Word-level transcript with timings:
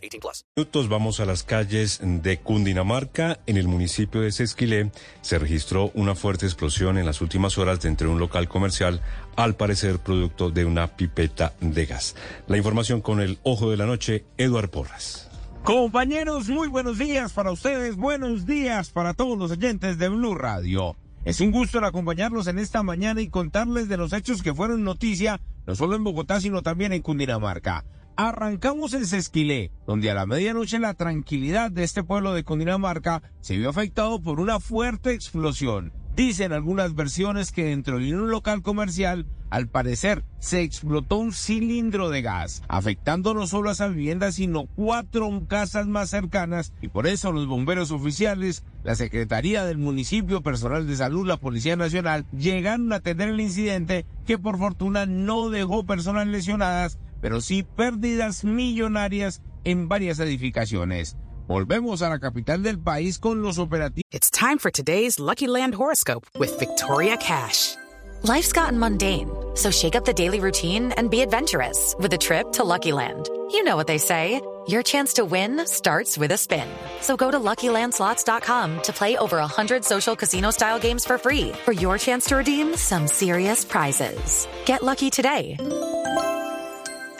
18 0.00 0.20
plus. 0.20 0.44
Minutos 0.56 0.88
vamos 0.88 1.20
a 1.20 1.24
las 1.24 1.42
calles 1.42 2.00
de 2.02 2.38
Cundinamarca. 2.38 3.40
En 3.46 3.56
el 3.56 3.68
municipio 3.68 4.20
de 4.20 4.32
Sesquilé 4.32 4.90
se 5.22 5.38
registró 5.38 5.90
una 5.94 6.14
fuerte 6.14 6.46
explosión 6.46 6.98
en 6.98 7.06
las 7.06 7.20
últimas 7.20 7.58
horas 7.58 7.80
dentro 7.80 8.08
de 8.08 8.14
un 8.14 8.20
local 8.20 8.48
comercial, 8.48 9.00
al 9.36 9.56
parecer 9.56 9.98
producto 9.98 10.50
de 10.50 10.64
una 10.64 10.96
pipeta 10.96 11.54
de 11.60 11.86
gas. 11.86 12.16
La 12.46 12.56
información 12.56 13.00
con 13.00 13.20
el 13.20 13.38
ojo 13.42 13.70
de 13.70 13.76
la 13.76 13.86
noche, 13.86 14.24
Eduard 14.36 14.70
Porras. 14.70 15.30
Compañeros, 15.62 16.48
muy 16.48 16.68
buenos 16.68 16.98
días 16.98 17.32
para 17.32 17.52
ustedes, 17.52 17.96
buenos 17.96 18.46
días 18.46 18.90
para 18.90 19.12
todos 19.12 19.38
los 19.38 19.50
oyentes 19.50 19.98
de 19.98 20.08
Blue 20.08 20.34
Radio. 20.34 20.96
Es 21.22 21.42
un 21.42 21.50
gusto 21.50 21.84
acompañarlos 21.84 22.46
en 22.46 22.58
esta 22.58 22.82
mañana 22.82 23.20
y 23.20 23.28
contarles 23.28 23.86
de 23.88 23.98
los 23.98 24.14
hechos 24.14 24.42
que 24.42 24.54
fueron 24.54 24.84
noticia, 24.84 25.38
no 25.66 25.74
solo 25.74 25.94
en 25.96 26.02
Bogotá, 26.02 26.40
sino 26.40 26.62
también 26.62 26.94
en 26.94 27.02
Cundinamarca. 27.02 27.84
Arrancamos 28.16 28.92
en 28.94 29.06
Sesquilé, 29.06 29.72
donde 29.86 30.10
a 30.10 30.14
la 30.14 30.26
medianoche 30.26 30.78
la 30.78 30.94
tranquilidad 30.94 31.70
de 31.70 31.84
este 31.84 32.04
pueblo 32.04 32.34
de 32.34 32.44
Cundinamarca 32.44 33.22
se 33.40 33.56
vio 33.56 33.70
afectado 33.70 34.20
por 34.20 34.40
una 34.40 34.60
fuerte 34.60 35.12
explosión. 35.12 35.92
Dicen 36.16 36.52
algunas 36.52 36.94
versiones 36.94 37.50
que 37.50 37.64
dentro 37.64 37.98
de 37.98 38.14
un 38.14 38.30
local 38.30 38.62
comercial, 38.62 39.26
al 39.48 39.68
parecer, 39.68 40.24
se 40.38 40.60
explotó 40.62 41.16
un 41.16 41.32
cilindro 41.32 42.10
de 42.10 42.20
gas, 42.20 42.62
afectando 42.68 43.32
no 43.32 43.46
solo 43.46 43.70
a 43.70 43.72
esa 43.72 43.88
vivienda, 43.88 44.30
sino 44.32 44.66
cuatro 44.66 45.28
casas 45.48 45.86
más 45.86 46.10
cercanas, 46.10 46.74
y 46.82 46.88
por 46.88 47.06
eso 47.06 47.32
los 47.32 47.46
bomberos 47.46 47.90
oficiales, 47.90 48.64
la 48.84 48.96
Secretaría 48.96 49.64
del 49.64 49.78
Municipio, 49.78 50.42
Personal 50.42 50.86
de 50.86 50.96
Salud, 50.96 51.26
la 51.26 51.38
Policía 51.38 51.76
Nacional, 51.76 52.26
llegaron 52.36 52.92
a 52.92 52.96
atender 52.96 53.30
el 53.30 53.40
incidente 53.40 54.04
que 54.26 54.36
por 54.36 54.58
fortuna 54.58 55.06
no 55.06 55.48
dejó 55.48 55.86
personas 55.86 56.26
lesionadas, 56.26 56.98
pero 57.20 57.40
sí 57.40 57.62
pérdidas 57.62 58.44
millonarias 58.44 59.42
en 59.64 59.88
varias 59.88 60.18
edificaciones. 60.20 61.16
Volvemos 61.46 62.02
a 62.02 62.08
la 62.08 62.20
capital 62.20 62.62
del 62.62 62.78
país 62.78 63.18
con 63.18 63.42
los 63.42 63.58
operativos. 63.58 64.04
It's 64.12 64.30
time 64.30 64.58
for 64.58 64.70
today's 64.70 65.18
Lucky 65.18 65.48
Land 65.48 65.74
horoscope 65.74 66.26
with 66.38 66.56
Victoria 66.60 67.16
Cash. 67.16 67.74
Life's 68.22 68.52
gotten 68.52 68.78
mundane, 68.78 69.28
so 69.54 69.70
shake 69.70 69.96
up 69.96 70.04
the 70.04 70.12
daily 70.12 70.40
routine 70.40 70.92
and 70.92 71.10
be 71.10 71.22
adventurous 71.22 71.96
with 71.98 72.12
a 72.12 72.18
trip 72.18 72.52
to 72.52 72.64
Lucky 72.64 72.92
Land. 72.92 73.28
You 73.50 73.64
know 73.64 73.76
what 73.76 73.86
they 73.86 73.98
say. 73.98 74.40
Your 74.68 74.82
chance 74.84 75.14
to 75.14 75.24
win 75.24 75.66
starts 75.66 76.16
with 76.16 76.30
a 76.30 76.36
spin. 76.36 76.68
So 77.00 77.16
go 77.16 77.30
to 77.30 77.38
LuckyLandSlots.com 77.40 78.82
to 78.82 78.92
play 78.92 79.16
over 79.16 79.38
100 79.38 79.84
social 79.84 80.14
casino-style 80.14 80.78
games 80.78 81.04
for 81.04 81.18
free 81.18 81.50
for 81.64 81.72
your 81.72 81.98
chance 81.98 82.26
to 82.26 82.36
redeem 82.36 82.76
some 82.76 83.08
serious 83.08 83.64
prizes. 83.64 84.46
Get 84.66 84.84
lucky 84.84 85.10
today 85.10 85.56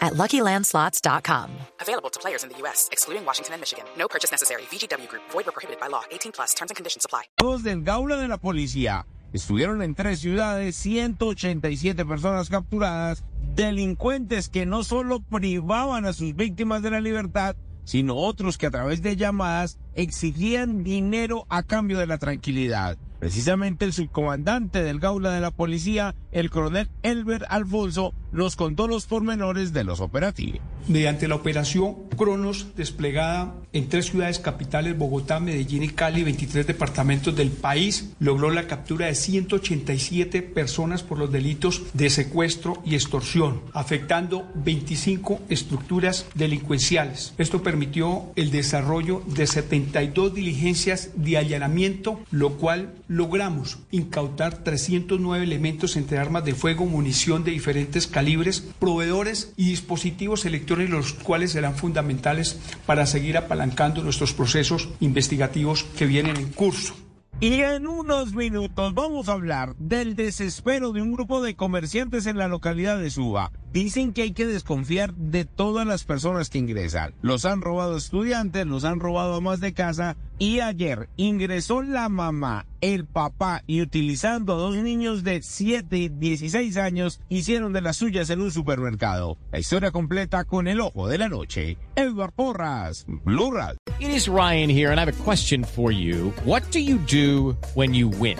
at 0.01 0.13
LuckyLandSlots.com. 0.13 1.49
Available 1.79 2.09
to 2.09 2.19
players 2.19 2.43
in 2.43 2.49
the 2.49 2.57
U.S., 2.63 2.89
excluding 2.91 3.25
Washington 3.25 3.53
and 3.53 3.61
Michigan. 3.61 3.85
No 3.97 4.07
purchase 4.07 4.31
necessary. 4.31 4.63
VGW 4.71 5.07
Group. 5.07 5.23
Void 5.31 5.47
or 5.47 5.51
prohibited 5.51 5.79
by 5.79 5.87
law. 5.87 6.03
18 6.11 6.31
plus. 6.31 6.53
Terms 6.53 6.71
and 6.71 6.75
conditions 6.75 7.05
apply. 7.05 7.23
del 7.63 7.83
Gaula 7.83 8.17
de 8.17 8.27
la 8.27 8.37
Policía. 8.37 9.05
Estuvieron 9.33 9.81
en 9.81 9.95
tres 9.95 10.19
ciudades, 10.19 10.75
187 10.75 12.05
personas 12.05 12.49
capturadas, 12.49 13.23
delincuentes 13.55 14.49
que 14.49 14.65
no 14.65 14.83
solo 14.83 15.21
privaban 15.21 16.05
a 16.05 16.11
sus 16.11 16.35
víctimas 16.35 16.81
de 16.81 16.91
la 16.91 16.99
libertad, 16.99 17.55
sino 17.85 18.17
otros 18.17 18.57
que 18.57 18.67
a 18.67 18.71
través 18.71 19.01
de 19.01 19.15
llamadas 19.15 19.79
exigían 19.95 20.83
dinero 20.83 21.45
a 21.47 21.63
cambio 21.63 21.97
de 21.97 22.07
la 22.07 22.17
tranquilidad. 22.17 22.97
Precisamente 23.19 23.85
el 23.85 23.93
subcomandante 23.93 24.83
del 24.83 24.99
Gaula 24.99 25.31
de 25.31 25.41
la 25.41 25.51
Policía, 25.51 26.13
el 26.31 26.49
coronel 26.49 26.89
Elber 27.03 27.45
Alfonso, 27.49 28.13
nos 28.31 28.55
contó 28.55 28.87
los 28.87 29.05
pormenores 29.05 29.73
de 29.73 29.83
los 29.83 29.99
operativos. 29.99 30.61
Mediante 30.87 31.27
la 31.27 31.35
operación 31.35 31.95
Cronos, 32.17 32.67
desplegada 32.75 33.55
en 33.73 33.87
tres 33.87 34.07
ciudades 34.07 34.39
capitales, 34.39 34.97
Bogotá, 34.97 35.39
Medellín 35.39 35.83
y 35.83 35.89
Cali, 35.89 36.23
23 36.23 36.67
departamentos 36.67 37.35
del 37.35 37.51
país, 37.51 38.11
logró 38.19 38.49
la 38.49 38.67
captura 38.67 39.05
de 39.05 39.15
187 39.15 40.41
personas 40.41 41.03
por 41.03 41.17
los 41.17 41.31
delitos 41.31 41.83
de 41.93 42.09
secuestro 42.09 42.81
y 42.85 42.95
extorsión, 42.95 43.61
afectando 43.73 44.49
25 44.55 45.41
estructuras 45.49 46.25
delincuenciales. 46.35 47.33
Esto 47.37 47.63
permitió 47.63 48.31
el 48.35 48.51
desarrollo 48.51 49.23
de 49.27 49.47
72 49.47 50.33
diligencias 50.33 51.11
de 51.15 51.37
allanamiento, 51.37 52.19
lo 52.31 52.57
cual 52.57 52.93
logramos 53.07 53.77
incautar 53.91 54.63
309 54.63 55.43
elementos 55.43 55.95
entre 55.95 56.17
armas 56.17 56.45
de 56.45 56.55
fuego, 56.55 56.85
munición 56.85 57.43
de 57.43 57.51
diferentes 57.51 58.07
calibres, 58.21 58.61
proveedores 58.77 59.51
y 59.57 59.69
dispositivos 59.69 60.45
electrónicos, 60.45 60.93
los 60.93 61.13
cuales 61.13 61.53
serán 61.53 61.75
fundamentales 61.75 62.59
para 62.85 63.07
seguir 63.07 63.35
apalancando 63.35 64.03
nuestros 64.03 64.31
procesos 64.31 64.89
investigativos 64.99 65.85
que 65.97 66.05
vienen 66.05 66.37
en 66.37 66.51
curso. 66.51 66.93
Y 67.39 67.61
en 67.61 67.87
unos 67.87 68.35
minutos 68.35 68.93
vamos 68.93 69.27
a 69.27 69.31
hablar 69.31 69.75
del 69.77 70.15
desespero 70.15 70.91
de 70.91 71.01
un 71.01 71.11
grupo 71.11 71.41
de 71.41 71.55
comerciantes 71.55 72.27
en 72.27 72.37
la 72.37 72.47
localidad 72.47 72.99
de 72.99 73.09
Suba. 73.09 73.51
Dicen 73.73 74.13
que 74.13 74.21
hay 74.21 74.33
que 74.33 74.45
desconfiar 74.45 75.15
de 75.15 75.45
todas 75.45 75.87
las 75.87 76.03
personas 76.03 76.51
que 76.51 76.59
ingresan. 76.59 77.15
Los 77.23 77.45
han 77.45 77.61
robado 77.61 77.97
estudiantes, 77.97 78.67
los 78.67 78.85
han 78.85 78.99
robado 78.99 79.41
más 79.41 79.59
de 79.59 79.73
casa 79.73 80.15
y 80.41 80.59
ayer 80.59 81.07
ingresó 81.17 81.83
la 81.83 82.09
mamá, 82.09 82.65
el 82.81 83.05
papá 83.05 83.61
y 83.67 83.83
utilizando 83.83 84.55
a 84.55 84.57
dos 84.57 84.75
niños 84.75 85.23
de 85.23 85.43
7 85.43 85.95
y 85.95 86.09
16 86.09 86.77
años 86.77 87.21
hicieron 87.29 87.73
de 87.73 87.81
las 87.81 87.97
suyas 87.97 88.27
en 88.31 88.41
un 88.41 88.49
supermercado. 88.49 89.37
La 89.51 89.59
historia 89.59 89.91
completa 89.91 90.45
con 90.45 90.67
el 90.67 90.81
ojo 90.81 91.07
de 91.07 91.19
la 91.19 91.29
noche. 91.29 91.77
Edward 91.95 92.33
Porras, 92.33 93.05
Blue. 93.07 93.51
It 93.99 94.09
is 94.09 94.27
Ryan 94.27 94.71
here, 94.71 94.89
and 94.89 94.99
I 94.99 95.05
have 95.05 95.13
a 95.13 95.23
question 95.23 95.63
for 95.63 95.91
you. 95.91 96.33
What 96.43 96.63
do 96.71 96.79
you 96.79 96.97
do 96.97 97.55
when 97.75 97.93
you 97.93 98.09
win? 98.09 98.39